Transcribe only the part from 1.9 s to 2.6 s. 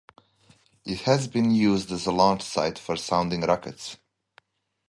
as a launch